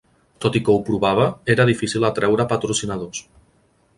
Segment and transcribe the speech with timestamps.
[0.45, 3.21] Tot i que ho provava, era difícil atreure patrocinadors.